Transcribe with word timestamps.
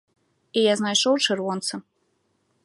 І 0.61 0.63
я 0.71 0.77
знайшоў 0.79 1.19
чырвонца. 1.25 1.73